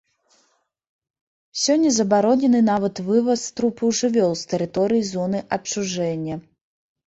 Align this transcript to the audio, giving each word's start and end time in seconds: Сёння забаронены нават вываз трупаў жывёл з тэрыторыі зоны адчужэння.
Сёння 1.63 1.89
забаронены 1.97 2.59
нават 2.71 3.03
вываз 3.11 3.45
трупаў 3.59 3.95
жывёл 4.01 4.33
з 4.43 4.51
тэрыторыі 4.57 5.07
зоны 5.13 5.39
адчужэння. 5.61 6.43